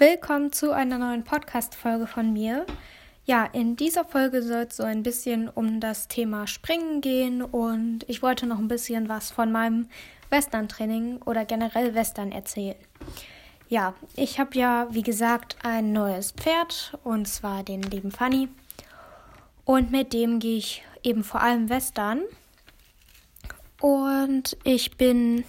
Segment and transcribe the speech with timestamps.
[0.00, 2.66] Willkommen zu einer neuen Podcast-Folge von mir.
[3.24, 8.04] Ja, in dieser Folge soll es so ein bisschen um das Thema Springen gehen und
[8.06, 9.88] ich wollte noch ein bisschen was von meinem
[10.30, 12.76] Western-Training oder generell Western erzählen.
[13.68, 18.48] Ja, ich habe ja, wie gesagt, ein neues Pferd und zwar den lieben Funny.
[19.64, 22.20] Und mit dem gehe ich eben vor allem Western.
[23.80, 25.42] Und ich bin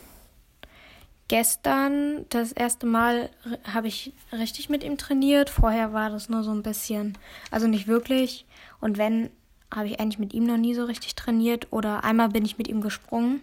[1.30, 3.29] gestern das erste Mal
[3.71, 5.50] habe ich richtig mit ihm trainiert.
[5.50, 7.18] Vorher war das nur so ein bisschen,
[7.52, 8.46] also nicht wirklich.
[8.82, 9.29] Und wenn,
[9.74, 11.71] habe ich eigentlich mit ihm noch nie so richtig trainiert.
[11.71, 13.42] Oder einmal bin ich mit ihm gesprungen,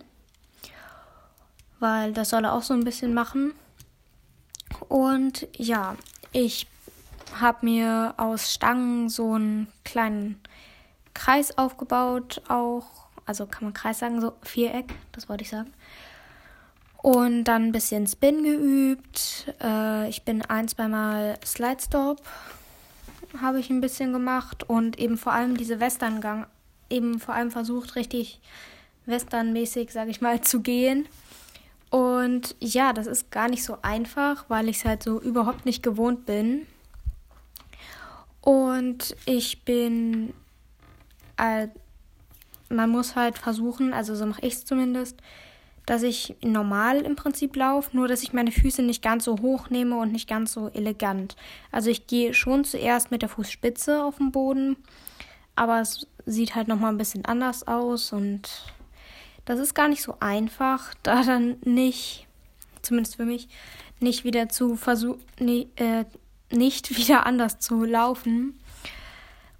[1.80, 3.52] weil das soll er auch so ein bisschen machen.
[4.88, 5.96] Und ja,
[6.32, 6.66] ich
[7.40, 10.40] habe mir aus Stangen so einen kleinen
[11.14, 13.06] Kreis aufgebaut, auch.
[13.24, 15.72] Also kann man Kreis sagen, so Viereck, das wollte ich sagen.
[17.06, 19.54] Und dann ein bisschen Spin geübt.
[19.62, 22.20] Äh, ich bin ein, zweimal Slide Stop
[23.40, 26.46] habe ich ein bisschen gemacht und eben vor allem diese Westerngang,
[26.90, 28.40] eben vor allem versucht, richtig
[29.04, 31.06] westernmäßig, sage ich mal, zu gehen.
[31.90, 35.84] Und ja, das ist gar nicht so einfach, weil ich es halt so überhaupt nicht
[35.84, 36.66] gewohnt bin.
[38.40, 40.34] Und ich bin,
[41.36, 41.68] äh,
[42.68, 45.22] man muss halt versuchen, also so mache ich es zumindest,
[45.86, 49.70] dass ich normal im Prinzip laufe, nur dass ich meine Füße nicht ganz so hoch
[49.70, 51.36] nehme und nicht ganz so elegant.
[51.70, 54.76] Also ich gehe schon zuerst mit der Fußspitze auf den Boden,
[55.54, 58.74] aber es sieht halt nochmal ein bisschen anders aus und
[59.44, 62.26] das ist gar nicht so einfach, da dann nicht,
[62.82, 63.48] zumindest für mich,
[64.00, 66.04] nicht wieder zu versuchen, nee, äh,
[66.50, 68.58] nicht wieder anders zu laufen.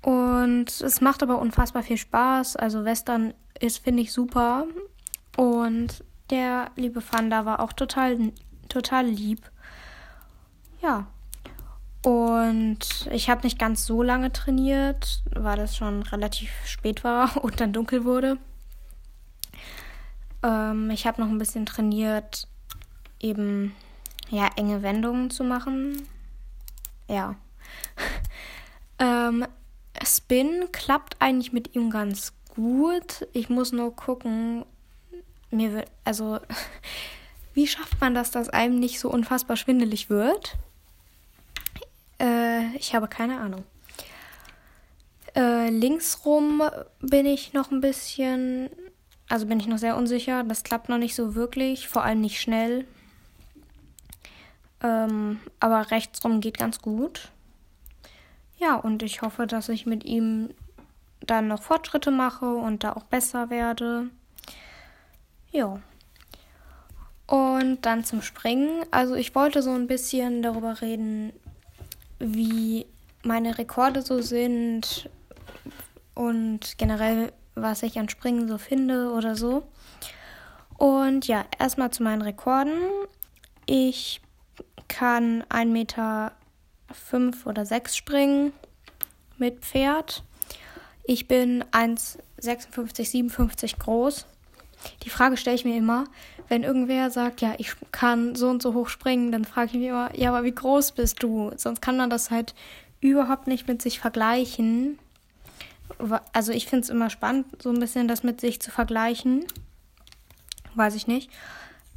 [0.02, 2.56] Und es macht aber unfassbar viel Spaß.
[2.56, 4.66] Also Western ist, finde ich, super.
[5.36, 8.32] Und der liebe Fanda war auch total,
[8.69, 9.50] total lieb.
[10.82, 11.06] Ja.
[12.02, 17.60] Und ich habe nicht ganz so lange trainiert, weil es schon relativ spät war und
[17.60, 18.38] dann dunkel wurde.
[20.42, 22.47] Ähm, ich habe noch ein bisschen trainiert,
[23.20, 23.75] eben
[24.31, 26.03] ja enge Wendungen zu machen.
[27.08, 27.34] Ja.
[28.98, 29.47] ähm,
[30.04, 33.26] Spin klappt eigentlich mit ihm ganz gut.
[33.32, 34.64] Ich muss nur gucken,
[35.50, 36.40] mir wird, also,
[37.54, 40.56] wie schafft man das, dass einem nicht so unfassbar schwindelig wird?
[42.20, 43.64] Äh, ich habe keine Ahnung.
[45.34, 46.62] Äh, linksrum
[47.00, 48.70] bin ich noch ein bisschen,
[49.28, 50.44] also bin ich noch sehr unsicher.
[50.44, 52.86] Das klappt noch nicht so wirklich, vor allem nicht schnell.
[54.82, 57.30] Ähm, aber rechtsrum geht ganz gut.
[58.58, 60.50] Ja, und ich hoffe, dass ich mit ihm
[61.20, 64.08] dann noch Fortschritte mache und da auch besser werde.
[65.56, 65.81] Ja.
[67.27, 68.84] Und dann zum Springen.
[68.91, 71.33] Also ich wollte so ein bisschen darüber reden,
[72.19, 72.84] wie
[73.22, 75.09] meine Rekorde so sind
[76.15, 79.67] und generell, was ich an Springen so finde oder so.
[80.77, 82.75] Und ja, erstmal zu meinen Rekorden.
[83.65, 84.21] Ich
[84.88, 86.33] kann 1,5 Meter
[86.93, 88.53] fünf oder 6 springen
[89.38, 90.23] mit Pferd.
[91.03, 94.27] Ich bin 1,56, 57 groß.
[95.02, 96.04] Die Frage stelle ich mir immer,
[96.48, 99.88] wenn irgendwer sagt, ja, ich kann so und so hoch springen, dann frage ich mich
[99.88, 101.52] immer, ja, aber wie groß bist du?
[101.56, 102.54] Sonst kann man das halt
[103.00, 104.98] überhaupt nicht mit sich vergleichen.
[106.32, 109.44] Also ich finde es immer spannend, so ein bisschen das mit sich zu vergleichen.
[110.75, 111.30] Weiß ich nicht.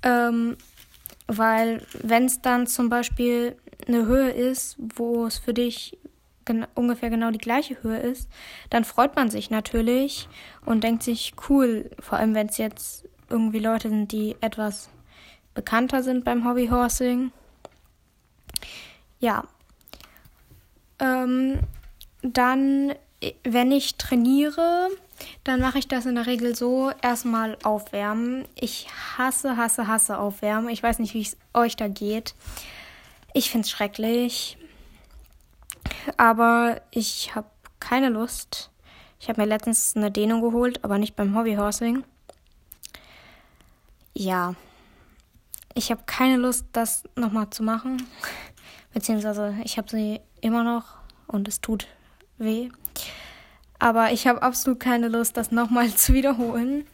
[0.04, 0.58] Ähm,
[1.28, 3.56] weil wenn es dann zum Beispiel
[3.88, 5.98] eine Höhe ist, wo es für dich
[6.50, 8.28] gen ungefähr genau die gleiche Höhe ist,
[8.70, 10.28] dann freut man sich natürlich
[10.66, 14.90] und denkt sich, cool, vor allem wenn es jetzt irgendwie Leute sind, die etwas
[15.54, 17.32] bekannter sind beim Hobbyhorsing.
[19.20, 19.44] Ja.
[21.00, 21.60] Ähm,
[22.22, 22.94] dann,
[23.44, 24.90] wenn ich trainiere,
[25.44, 28.46] dann mache ich das in der Regel so: erstmal aufwärmen.
[28.56, 28.88] Ich
[29.18, 30.70] hasse, hasse, hasse aufwärmen.
[30.70, 32.34] Ich weiß nicht, wie es euch da geht.
[33.34, 34.58] Ich finde es schrecklich.
[36.18, 37.48] Aber ich habe
[37.80, 38.72] keine Lust.
[39.20, 42.04] Ich habe mir letztens eine Dehnung geholt, aber nicht beim Hobbyhorsing.
[44.14, 44.56] Ja.
[45.74, 48.08] Ich habe keine Lust, das nochmal zu machen.
[48.94, 50.96] Beziehungsweise ich habe sie immer noch
[51.28, 51.88] und es tut
[52.38, 52.70] weh.
[53.78, 56.86] Aber ich habe absolut keine Lust, das nochmal zu wiederholen.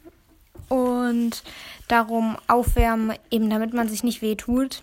[0.70, 1.44] Und
[1.88, 4.82] darum aufwärmen, eben damit man sich nicht weh tut.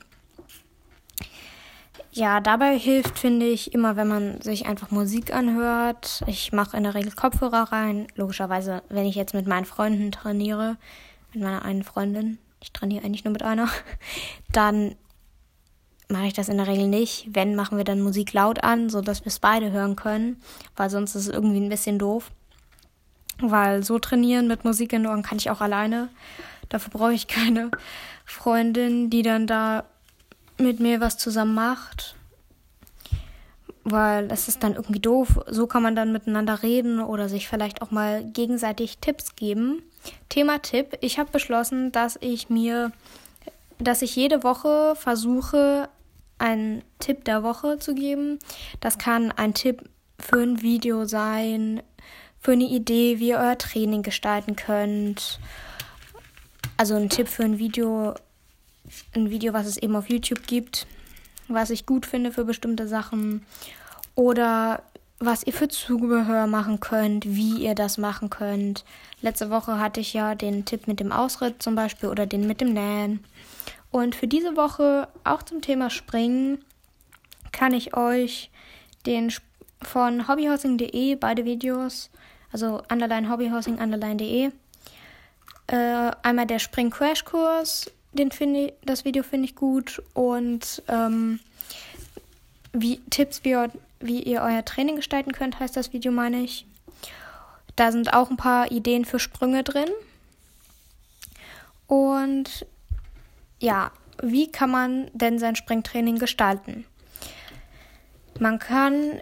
[2.15, 6.23] Ja, dabei hilft, finde ich, immer, wenn man sich einfach Musik anhört.
[6.27, 8.07] Ich mache in der Regel Kopfhörer rein.
[8.17, 10.77] Logischerweise, wenn ich jetzt mit meinen Freunden trainiere,
[11.33, 13.67] mit meiner einen Freundin, ich trainiere eigentlich nur mit einer,
[14.53, 14.95] dann
[16.09, 17.29] mache ich das in der Regel nicht.
[17.31, 20.37] Wenn, machen wir dann Musik laut an, sodass wir es beide hören können,
[20.77, 22.31] weil sonst ist es irgendwie ein bisschen doof.
[23.41, 26.11] Weil so trainieren mit Musik in den Ohren kann ich auch alleine.
[26.69, 27.71] Dafür brauche ich keine
[28.27, 29.85] Freundin, die dann da
[30.63, 32.17] mit mir was zusammen macht.
[33.85, 35.41] Weil es ist dann irgendwie doof.
[35.49, 39.83] So kann man dann miteinander reden oder sich vielleicht auch mal gegenseitig Tipps geben.
[40.29, 40.99] Thema Tipp.
[41.01, 42.93] Ich habe beschlossen, dass ich mir,
[43.79, 45.89] dass ich jede Woche versuche,
[46.39, 48.39] einen Tipp der Woche zu geben.
[48.81, 49.89] Das kann ein Tipp
[50.19, 51.83] für ein Video sein,
[52.39, 55.39] für eine Idee, wie ihr euer Training gestalten könnt.
[56.77, 58.15] Also ein Tipp für ein Video,
[59.15, 60.87] ein Video, was es eben auf YouTube gibt,
[61.49, 63.45] was ich gut finde für bestimmte Sachen.
[64.15, 64.83] Oder
[65.19, 68.85] was ihr für Zubehör machen könnt, wie ihr das machen könnt.
[69.21, 72.61] Letzte Woche hatte ich ja den Tipp mit dem Ausritt zum Beispiel oder den mit
[72.61, 73.25] dem Nähen.
[73.91, 76.65] Und für diese Woche auch zum Thema Springen
[77.53, 78.51] kann ich euch
[79.07, 79.33] den
[79.83, 82.11] von hobbyhousing.de beide Videos
[82.53, 84.51] also underline hobbyhousing underline.de.
[85.69, 91.41] Äh, einmal der Spring Crash Kurs, den finde das Video finde ich gut und ähm,
[92.73, 93.71] wie Tipps, wie ihr,
[94.01, 96.67] wie ihr euer Training gestalten könnt, heißt das Video, meine ich.
[97.77, 99.89] Da sind auch ein paar Ideen für Sprünge drin.
[101.87, 102.67] Und
[103.61, 103.91] ja,
[104.23, 106.85] wie kann man denn sein Springtraining gestalten?
[108.39, 109.21] Man kann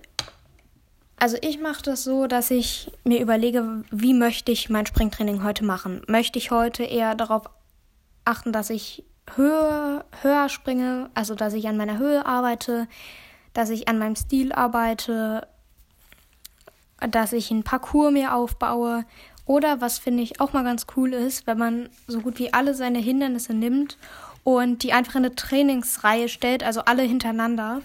[1.20, 5.64] also ich mache das so, dass ich mir überlege, wie möchte ich mein Springtraining heute
[5.64, 6.00] machen?
[6.08, 7.44] Möchte ich heute eher darauf
[8.24, 9.04] achten, dass ich
[9.36, 12.88] höher, höher springe, also dass ich an meiner Höhe arbeite,
[13.52, 15.46] dass ich an meinem Stil arbeite,
[17.08, 19.04] dass ich einen Parcours mir aufbaue
[19.46, 22.74] oder was finde ich auch mal ganz cool ist, wenn man so gut wie alle
[22.74, 23.98] seine Hindernisse nimmt
[24.44, 27.82] und die einfach in eine Trainingsreihe stellt, also alle hintereinander.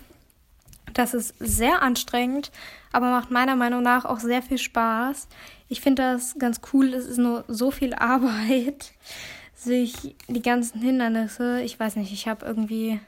[0.94, 2.52] Das ist sehr anstrengend,
[2.92, 5.28] aber macht meiner Meinung nach auch sehr viel Spaß.
[5.68, 6.94] Ich finde das ganz cool.
[6.94, 8.94] Es ist nur so viel Arbeit,
[9.56, 13.00] sich die ganzen Hindernisse, ich weiß nicht, ich habe irgendwie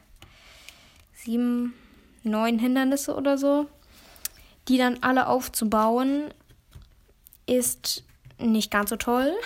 [1.14, 1.74] sieben,
[2.24, 3.68] neun Hindernisse oder so,
[4.68, 6.26] die dann alle aufzubauen,
[7.46, 8.04] ist
[8.40, 9.34] nicht ganz so toll.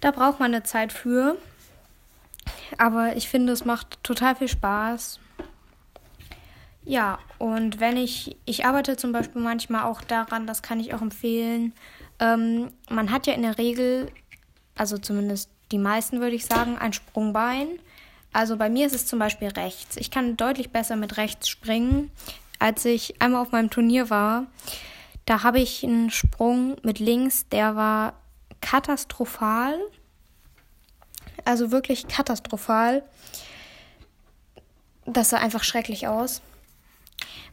[0.00, 1.36] Da braucht man eine Zeit für.
[2.78, 5.18] Aber ich finde, es macht total viel Spaß.
[6.84, 11.02] Ja, und wenn ich, ich arbeite zum Beispiel manchmal auch daran, das kann ich auch
[11.02, 11.72] empfehlen.
[12.20, 14.10] Ähm, man hat ja in der Regel,
[14.78, 17.68] also zumindest die meisten würde ich sagen, ein Sprungbein.
[18.32, 19.96] Also bei mir ist es zum Beispiel rechts.
[19.96, 22.10] Ich kann deutlich besser mit rechts springen.
[22.58, 24.46] Als ich einmal auf meinem Turnier war,
[25.26, 28.14] da habe ich einen Sprung mit links, der war
[28.60, 29.78] katastrophal.
[31.44, 33.02] Also wirklich katastrophal.
[35.04, 36.42] Das sah einfach schrecklich aus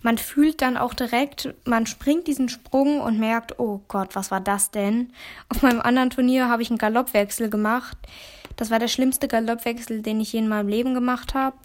[0.05, 4.39] man fühlt dann auch direkt, man springt diesen Sprung und merkt, oh Gott, was war
[4.39, 5.11] das denn?
[5.49, 7.97] Auf meinem anderen Turnier habe ich einen Galoppwechsel gemacht.
[8.55, 11.57] Das war der schlimmste Galoppwechsel, den ich je in meinem Leben gemacht habe.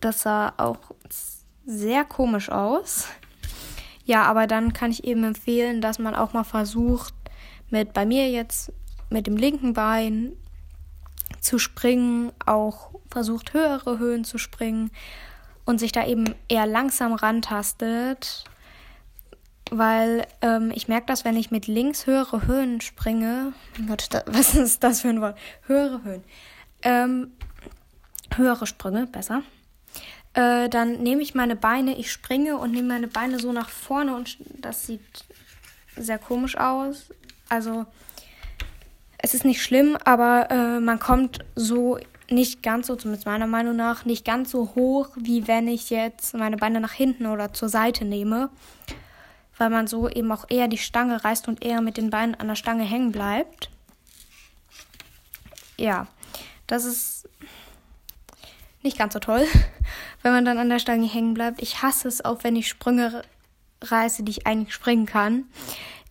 [0.00, 0.78] Das sah auch
[1.66, 3.08] sehr komisch aus.
[4.04, 7.14] Ja, aber dann kann ich eben empfehlen, dass man auch mal versucht,
[7.68, 8.72] mit bei mir jetzt
[9.08, 10.34] mit dem linken Bein
[11.40, 14.92] zu springen, auch versucht höhere Höhen zu springen
[15.70, 18.44] und sich da eben eher langsam rantastet,
[19.70, 23.52] weil ähm, ich merke das, wenn ich mit links höhere Höhen springe.
[23.86, 25.38] Gott, da, was ist das für ein Wort?
[25.66, 26.24] Höhere Höhen.
[26.82, 27.30] Ähm,
[28.34, 29.42] höhere Sprünge, besser.
[30.34, 34.16] Äh, dann nehme ich meine Beine, ich springe und nehme meine Beine so nach vorne
[34.16, 35.24] und das sieht
[35.96, 37.10] sehr komisch aus.
[37.48, 37.86] Also
[39.18, 41.98] es ist nicht schlimm, aber äh, man kommt so
[42.30, 46.34] nicht ganz so, zumindest meiner Meinung nach, nicht ganz so hoch, wie wenn ich jetzt
[46.34, 48.50] meine Beine nach hinten oder zur Seite nehme,
[49.58, 52.48] weil man so eben auch eher die Stange reißt und eher mit den Beinen an
[52.48, 53.68] der Stange hängen bleibt.
[55.76, 56.06] Ja,
[56.66, 57.28] das ist
[58.82, 59.46] nicht ganz so toll,
[60.22, 61.60] wenn man dann an der Stange hängen bleibt.
[61.60, 63.22] Ich hasse es auch, wenn ich Sprünge
[63.82, 65.46] reiße, die ich eigentlich springen kann.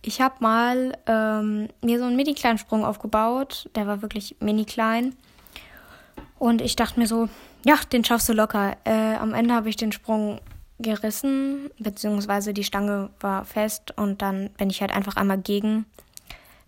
[0.02, 3.68] Ich habe mal ähm, mir so einen mini-kleinen Sprung aufgebaut.
[3.74, 5.14] Der war wirklich mini-klein.
[6.40, 7.28] Und ich dachte mir so,
[7.66, 8.74] ja, den schaffst du locker.
[8.84, 10.40] Äh, am Ende habe ich den Sprung
[10.78, 15.84] gerissen, beziehungsweise die Stange war fest und dann bin ich halt einfach einmal gegen.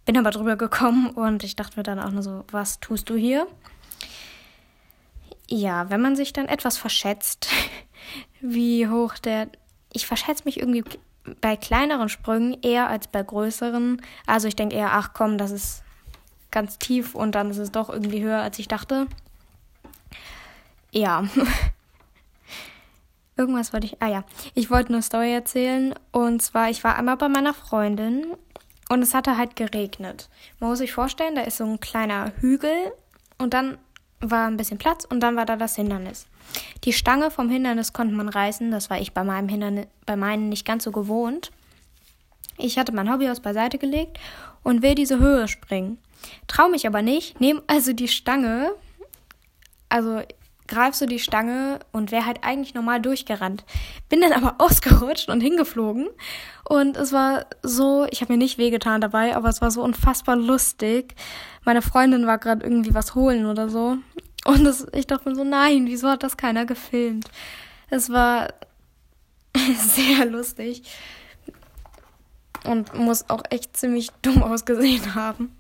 [0.04, 3.16] Bin aber drüber gekommen und ich dachte mir dann auch nur so, was tust du
[3.16, 3.46] hier?
[5.48, 7.48] Ja, wenn man sich dann etwas verschätzt,
[8.42, 9.48] wie hoch der.
[9.94, 10.84] Ich verschätze mich irgendwie
[11.40, 14.02] bei kleineren Sprüngen eher als bei größeren.
[14.26, 15.82] Also ich denke eher, ach komm, das ist
[16.50, 19.06] ganz tief und dann ist es doch irgendwie höher, als ich dachte.
[20.92, 21.25] Ja,
[23.37, 24.00] Irgendwas wollte ich.
[24.00, 25.94] Ah ja, ich wollte eine Story erzählen.
[26.11, 28.26] Und zwar, ich war einmal bei meiner Freundin
[28.88, 30.28] und es hatte halt geregnet.
[30.61, 32.92] Man muss sich vorstellen, da ist so ein kleiner Hügel
[33.38, 33.78] und dann
[34.20, 36.26] war ein bisschen Platz und dann war da das Hindernis.
[36.84, 38.70] Die Stange vom Hindernis konnte man reißen.
[38.70, 41.50] Das war ich bei meinem Hindernis, bei meinen nicht ganz so gewohnt.
[42.58, 44.20] Ich hatte mein Hobby aus beiseite gelegt
[44.62, 45.99] und will diese Höhe springen.
[46.46, 48.72] Trau mich aber nicht, nehme also die Stange,
[49.88, 50.20] also
[50.72, 53.64] greif so die Stange und wäre halt eigentlich normal durchgerannt.
[54.08, 56.08] Bin dann aber ausgerutscht und hingeflogen.
[56.64, 60.36] Und es war so, ich habe mir nicht wehgetan dabei, aber es war so unfassbar
[60.36, 61.14] lustig.
[61.64, 63.98] Meine Freundin war gerade irgendwie was holen oder so.
[64.44, 67.30] Und das, ich dachte mir so, nein, wieso hat das keiner gefilmt?
[67.90, 68.48] Es war
[69.76, 70.82] sehr lustig.
[72.64, 75.54] Und muss auch echt ziemlich dumm ausgesehen haben.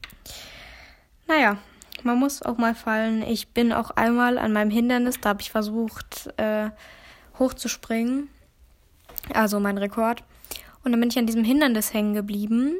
[1.26, 1.58] Naja,
[2.04, 3.22] man muss auch mal fallen.
[3.22, 6.70] Ich bin auch einmal an meinem Hindernis, da habe ich versucht, äh,
[7.38, 8.28] hochzuspringen.
[9.32, 10.24] Also mein Rekord.
[10.84, 12.76] Und dann bin ich an diesem Hindernis hängen geblieben.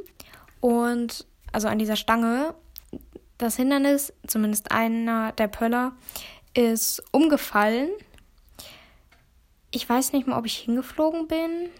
[0.61, 2.55] Und also an dieser Stange.
[3.39, 5.93] Das Hindernis, zumindest einer der Pöller,
[6.55, 7.89] ist umgefallen.
[9.71, 11.71] Ich weiß nicht mal, ob ich hingeflogen bin.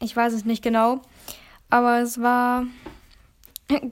[0.00, 1.00] Ich weiß es nicht genau.
[1.70, 2.66] Aber es war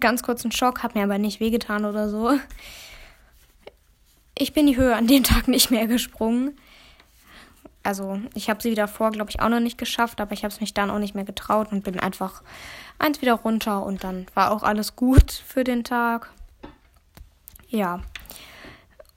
[0.00, 2.38] ganz kurzen Schock, hat mir aber nicht wehgetan oder so.
[4.36, 6.56] Ich bin die Höhe an dem Tag nicht mehr gesprungen.
[7.82, 10.52] Also, ich habe sie wieder vor, glaube ich, auch noch nicht geschafft, aber ich habe
[10.52, 12.42] es mich dann auch nicht mehr getraut und bin einfach
[12.98, 16.30] eins wieder runter und dann war auch alles gut für den Tag.
[17.68, 18.00] Ja.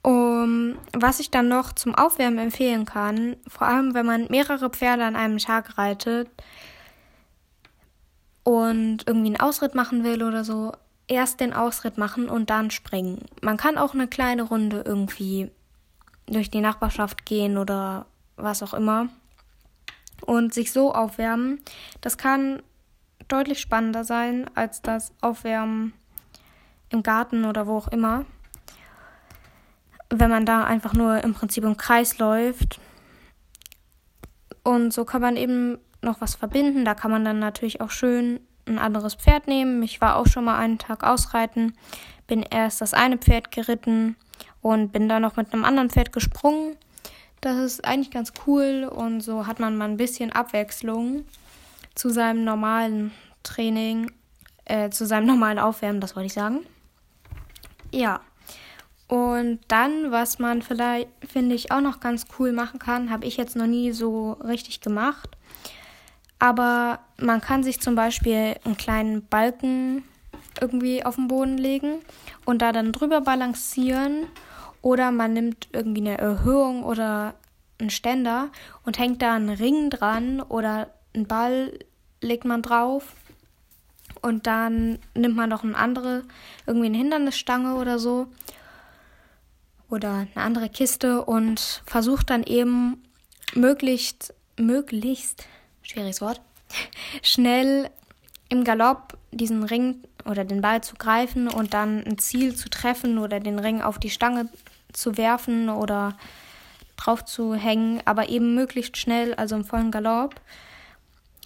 [0.02, 5.04] Um, was ich dann noch zum Aufwärmen empfehlen kann, vor allem wenn man mehrere Pferde
[5.04, 6.28] an einem Tag reitet,
[8.44, 10.72] und irgendwie einen Ausritt machen will oder so,
[11.08, 13.24] erst den Ausritt machen und dann springen.
[13.42, 15.50] Man kann auch eine kleine Runde irgendwie
[16.26, 19.08] durch die Nachbarschaft gehen oder was auch immer
[20.24, 21.60] und sich so aufwärmen.
[22.00, 22.62] Das kann
[23.28, 25.92] deutlich spannender sein als das Aufwärmen
[26.90, 28.24] im Garten oder wo auch immer.
[30.10, 32.80] Wenn man da einfach nur im Prinzip im Kreis läuft.
[34.62, 36.84] Und so kann man eben noch was verbinden.
[36.84, 39.82] Da kann man dann natürlich auch schön ein anderes Pferd nehmen.
[39.82, 41.74] Ich war auch schon mal einen Tag ausreiten,
[42.26, 44.16] bin erst das eine Pferd geritten
[44.62, 46.76] und bin dann noch mit einem anderen Pferd gesprungen.
[47.40, 51.26] Das ist eigentlich ganz cool und so hat man mal ein bisschen Abwechslung
[51.94, 54.10] zu seinem normalen Training,
[54.64, 56.60] äh, zu seinem normalen Aufwärmen, das wollte ich sagen.
[57.92, 58.20] Ja.
[59.06, 63.36] Und dann, was man vielleicht, finde ich, auch noch ganz cool machen kann, habe ich
[63.36, 65.36] jetzt noch nie so richtig gemacht,
[66.44, 70.04] aber man kann sich zum Beispiel einen kleinen Balken
[70.60, 72.00] irgendwie auf den Boden legen
[72.44, 74.26] und da dann drüber balancieren.
[74.82, 77.34] Oder man nimmt irgendwie eine Erhöhung oder
[77.80, 78.50] einen Ständer
[78.84, 81.78] und hängt da einen Ring dran oder einen Ball
[82.20, 83.14] legt man drauf.
[84.20, 86.24] Und dann nimmt man noch eine andere,
[86.66, 88.26] irgendwie eine Hindernisstange oder so.
[89.88, 93.02] Oder eine andere Kiste und versucht dann eben
[93.54, 95.46] möglichst, möglichst
[95.84, 96.40] schwieriges Wort,
[97.22, 97.90] schnell
[98.48, 103.18] im Galopp diesen Ring oder den Ball zu greifen und dann ein Ziel zu treffen
[103.18, 104.48] oder den Ring auf die Stange
[104.92, 106.16] zu werfen oder
[106.96, 110.40] drauf zu hängen, aber eben möglichst schnell, also im vollen Galopp.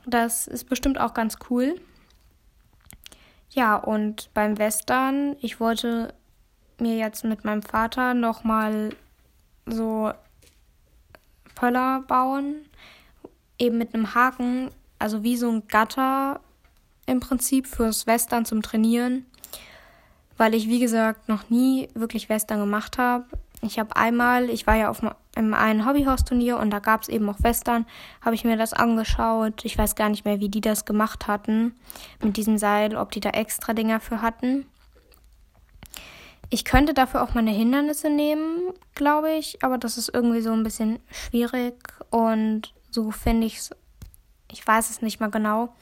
[0.07, 1.80] Das ist bestimmt auch ganz cool.
[3.50, 6.14] Ja, und beim Western, ich wollte
[6.78, 8.90] mir jetzt mit meinem Vater nochmal
[9.66, 10.12] so
[11.54, 12.66] Pöller bauen,
[13.58, 16.40] eben mit einem Haken, also wie so ein Gatter
[17.06, 19.26] im Prinzip fürs Western zum Trainieren,
[20.36, 23.24] weil ich wie gesagt noch nie wirklich Western gemacht habe.
[23.60, 25.02] Ich habe einmal, ich war ja auf
[25.34, 27.86] einem Hobbyhausturnier und da gab es eben auch Western,
[28.20, 29.64] habe ich mir das angeschaut.
[29.64, 31.74] Ich weiß gar nicht mehr, wie die das gemacht hatten
[32.22, 34.66] mit diesem Seil, ob die da extra Dinger für hatten.
[36.50, 40.62] Ich könnte dafür auch meine Hindernisse nehmen, glaube ich, aber das ist irgendwie so ein
[40.62, 41.74] bisschen schwierig
[42.10, 43.70] und so finde ich es.
[44.50, 45.72] Ich weiß es nicht mal genau.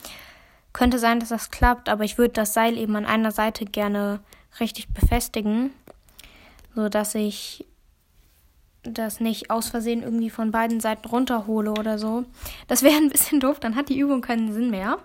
[0.75, 4.21] Könnte sein, dass das klappt, aber ich würde das Seil eben an einer Seite gerne
[4.61, 5.71] richtig befestigen,
[6.75, 7.65] so dass ich
[8.83, 12.27] das nicht aus Versehen irgendwie von beiden Seiten runterhole oder so.
[12.69, 14.99] Das wäre ein bisschen doof, dann hat die Übung keinen Sinn mehr.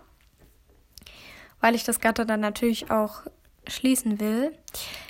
[1.61, 3.21] Weil ich das Gatter dann natürlich auch
[3.67, 4.51] schließen will.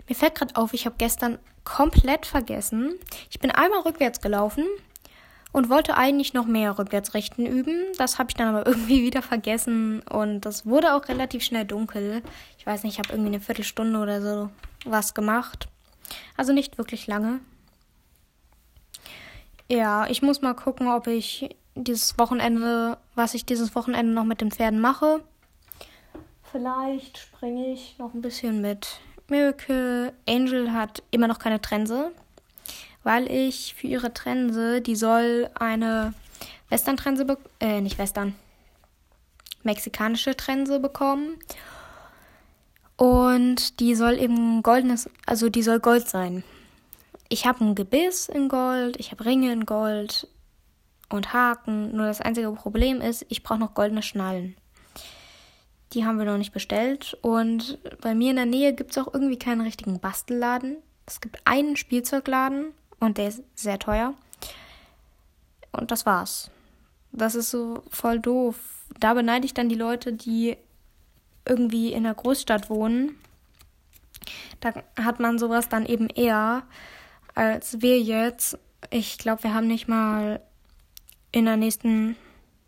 [0.07, 2.93] Mir fällt gerade auf, ich habe gestern komplett vergessen.
[3.31, 4.65] Ich bin einmal rückwärts gelaufen,
[5.51, 7.85] und wollte eigentlich noch mehr Rückwärtsrichten üben.
[7.97, 12.21] Das habe ich dann aber irgendwie wieder vergessen und das wurde auch relativ schnell dunkel.
[12.57, 14.49] Ich weiß nicht, ich habe irgendwie eine Viertelstunde oder so
[14.85, 15.67] was gemacht.
[16.37, 17.39] Also nicht wirklich lange.
[19.69, 24.41] Ja, ich muss mal gucken, ob ich dieses Wochenende, was ich dieses Wochenende noch mit
[24.41, 25.23] den Pferden mache.
[26.51, 30.11] Vielleicht springe ich noch ein bisschen mit Miracle.
[30.27, 32.11] Angel hat immer noch keine Trense,
[33.03, 36.13] weil ich für ihre Trense, die soll eine
[36.69, 37.25] Western-Trense,
[37.59, 38.35] äh, nicht Western,
[39.63, 41.37] mexikanische Trense bekommen.
[42.95, 46.43] Und die soll eben goldenes, also die soll Gold sein.
[47.29, 50.27] Ich habe ein Gebiss in Gold, ich habe Ringe in Gold
[51.09, 51.95] und Haken.
[51.95, 54.55] Nur das einzige Problem ist, ich brauche noch goldene Schnallen.
[55.93, 57.17] Die haben wir noch nicht bestellt.
[57.21, 60.77] Und bei mir in der Nähe gibt es auch irgendwie keinen richtigen Bastelladen.
[61.05, 64.13] Es gibt einen Spielzeugladen und der ist sehr teuer.
[65.73, 66.49] Und das war's.
[67.11, 68.57] Das ist so voll doof.
[68.99, 70.55] Da beneide ich dann die Leute, die
[71.45, 73.17] irgendwie in der Großstadt wohnen.
[74.59, 76.63] Da hat man sowas dann eben eher
[77.33, 78.57] als wir jetzt.
[78.89, 80.41] Ich glaube, wir haben nicht mal
[81.31, 82.15] in der nächsten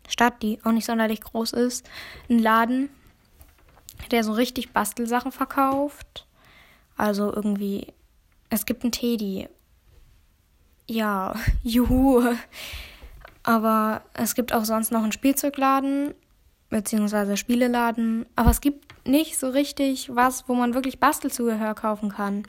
[0.08, 1.88] Stadt, die auch nicht sonderlich groß ist,
[2.28, 2.88] einen Laden,
[4.10, 6.26] der so richtig Bastelsachen verkauft.
[6.96, 7.92] Also irgendwie,
[8.50, 9.48] es gibt einen Teddy.
[10.86, 12.22] Ja, juhu.
[13.42, 16.14] Aber es gibt auch sonst noch einen Spielzeugladen,
[16.70, 18.26] beziehungsweise Spieleladen.
[18.36, 22.44] Aber es gibt nicht so richtig was, wo man wirklich Bastelzubehör kaufen kann.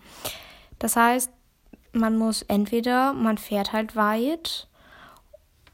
[0.79, 1.31] Das heißt,
[1.91, 4.67] man muss entweder, man fährt halt weit,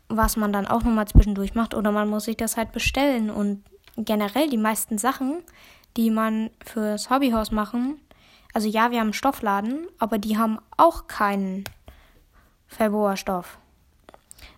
[0.08, 3.30] was man dann auch nochmal zwischendurch macht, oder man muss sich das halt bestellen.
[3.30, 3.64] Und
[3.98, 5.44] generell die meisten Sachen,
[5.98, 8.00] die man fürs Hobbyhaus machen,
[8.54, 11.64] also ja, wir haben einen Stoffladen, aber die haben auch keinen
[12.72, 13.58] Fellboa-Stoff.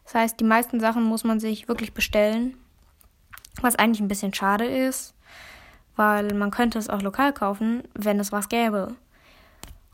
[0.05, 2.55] Das heißt, die meisten Sachen muss man sich wirklich bestellen,
[3.62, 5.13] was eigentlich ein bisschen schade ist,
[5.96, 8.96] weil man könnte es auch lokal kaufen, wenn es was gäbe.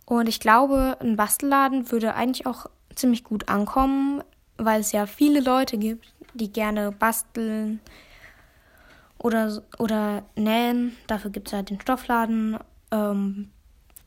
[0.06, 4.24] Und ich glaube, ein Bastelladen würde eigentlich auch ziemlich gut ankommen,
[4.58, 7.80] weil es ja viele Leute gibt, die gerne basteln
[9.18, 10.98] oder, oder nähen.
[11.08, 12.58] Dafür gibt es halt den Stoffladen.
[12.92, 13.52] Ähm,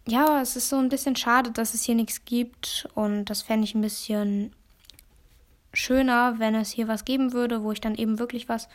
[0.07, 2.89] ja, es ist so ein bisschen schade, dass es hier nichts gibt.
[2.95, 4.55] Und das fände ich ein bisschen
[5.73, 8.69] schöner, wenn es hier was geben würde, wo ich dann eben wirklich was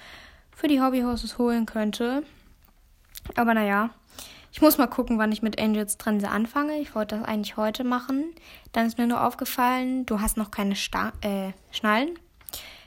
[0.56, 2.24] für die Hobbyhorses holen könnte.
[3.36, 3.92] Aber naja,
[4.52, 6.80] ich muss mal gucken, wann ich mit Angels Trense anfange.
[6.80, 8.34] Ich wollte das eigentlich heute machen.
[8.72, 12.18] Dann ist mir nur aufgefallen, du hast noch keine Sta äh, Schnallen.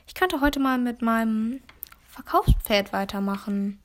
[0.07, 1.61] Ich könnte heute mal mit meinem
[2.09, 3.80] Verkaufspferd weitermachen.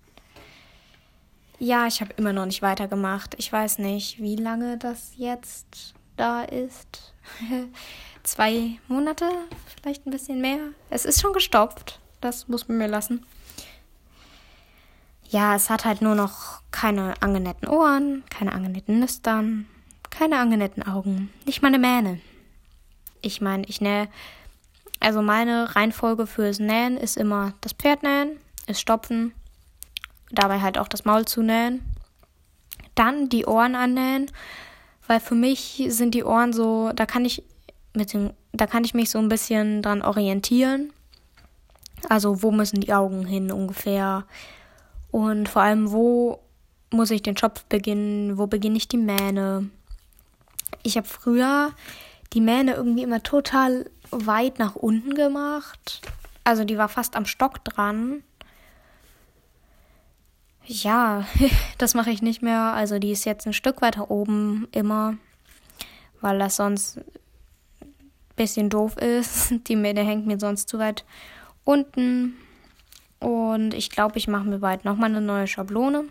[1.58, 3.34] Ja, ich habe immer noch nicht weitergemacht.
[3.38, 7.14] Ich weiß nicht, wie lange das jetzt da ist.
[8.22, 9.28] Zwei Monate,
[9.80, 10.58] vielleicht ein bisschen mehr.
[10.90, 12.00] Es ist schon gestopft.
[12.20, 13.24] Das muss man mir lassen.
[15.28, 19.66] Ja, es hat halt nur noch keine angenähten Ohren, keine angenähten Nüstern,
[20.10, 22.20] keine angenähten Augen, nicht mal eine Mähne.
[23.22, 24.08] Ich meine, ich nähe
[25.00, 29.32] also meine Reihenfolge fürs Nähen ist immer das Pferd nähen, ist stopfen,
[30.30, 31.82] dabei halt auch das Maul zu nähen,
[32.94, 34.30] dann die Ohren annähen,
[35.06, 37.44] weil für mich sind die Ohren so, da kann ich
[37.94, 40.92] mit dem, da kann ich mich so ein bisschen dran orientieren.
[42.08, 44.24] Also wo müssen die Augen hin ungefähr
[45.10, 46.40] und vor allem wo
[46.90, 49.70] muss ich den Schopf beginnen, wo beginne ich die Mähne.
[50.82, 51.72] Ich habe früher
[52.32, 56.00] die Mähne irgendwie immer total weit nach unten gemacht.
[56.44, 58.22] Also die war fast am Stock dran.
[60.66, 61.24] Ja,
[61.78, 62.72] das mache ich nicht mehr.
[62.74, 65.16] Also die ist jetzt ein Stück weiter oben immer,
[66.20, 67.94] weil das sonst ein
[68.34, 69.54] bisschen doof ist.
[69.68, 71.04] Die Mähne hängt mir sonst zu weit
[71.64, 72.36] unten.
[73.20, 76.04] Und ich glaube, ich mache mir bald nochmal eine neue Schablone.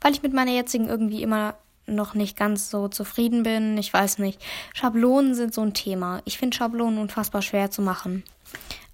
[0.00, 1.54] Weil ich mit meiner jetzigen irgendwie immer
[1.86, 3.78] noch nicht ganz so zufrieden bin.
[3.78, 4.42] Ich weiß nicht.
[4.74, 6.20] Schablonen sind so ein Thema.
[6.26, 8.24] Ich finde Schablonen unfassbar schwer zu machen.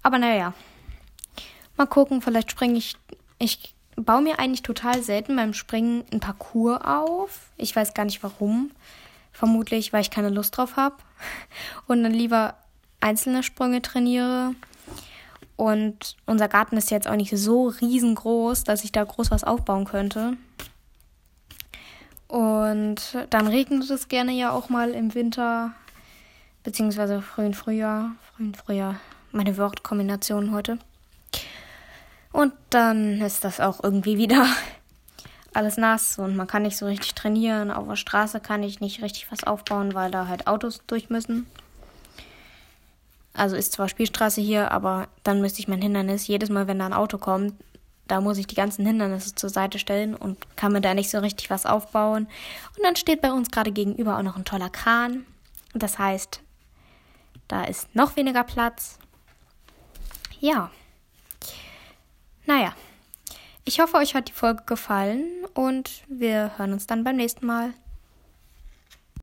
[0.01, 0.53] Aber naja.
[1.75, 2.95] Mal gucken, vielleicht springe ich.
[3.37, 7.49] Ich baue mir eigentlich total selten beim Springen ein Parcours auf.
[7.57, 8.71] Ich weiß gar nicht warum.
[9.31, 10.95] Vermutlich, weil ich keine Lust drauf habe.
[11.87, 12.55] Und dann lieber
[12.99, 14.55] einzelne Sprünge trainiere.
[15.57, 19.85] Und unser Garten ist jetzt auch nicht so riesengroß, dass ich da groß was aufbauen
[19.85, 20.37] könnte.
[22.27, 25.71] Und dann regnet es gerne ja auch mal im Winter,
[26.63, 28.99] beziehungsweise frühen Frühjahr, frühen Frühjahr,
[29.31, 30.79] meine Wortkombination heute.
[32.35, 34.45] Und dann ist das auch irgendwie wieder
[35.53, 37.71] alles nass und man kann nicht so richtig trainieren.
[37.71, 41.47] Auf der Straße kann ich nicht richtig was aufbauen, weil da halt Autos durch müssen.
[43.33, 46.87] Also ist zwar Spielstraße hier, aber dann müsste ich mein Hindernis jedes Mal, wenn da
[46.87, 47.53] ein Auto kommt,
[48.09, 51.19] da muss ich die ganzen Hindernisse zur Seite stellen und kann mir da nicht so
[51.19, 52.27] richtig was aufbauen.
[52.75, 55.25] Und dann steht bei uns gerade gegenüber auch noch ein toller Kran.
[55.73, 56.41] Das heißt,
[57.47, 58.99] Da ist noch weniger Platz.
[60.41, 60.69] Ja.
[62.45, 62.73] Naja.
[63.63, 67.73] Ich hoffe, euch hat die Folge gefallen und wir hören uns dann beim nächsten Mal.